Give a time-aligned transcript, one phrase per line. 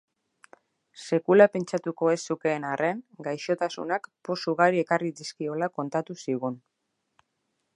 [1.01, 6.57] Sekula pentsatuko ez zukeen arren, gaixotasunak poz ugari ekarri dizkiola kontatu zigun.